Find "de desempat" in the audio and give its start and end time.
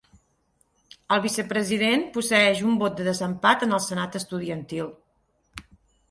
2.99-3.65